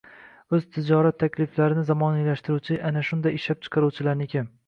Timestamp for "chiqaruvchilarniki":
3.67-4.45